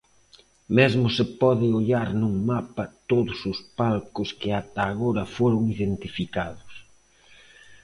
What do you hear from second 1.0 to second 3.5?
se pode ollar nun mapa todos